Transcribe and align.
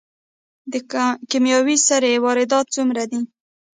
د 0.71 0.73
کیمیاوي 1.29 1.77
سرې 1.87 2.13
واردات 2.25 2.65
څومره 2.75 3.03
دي؟ 3.11 3.19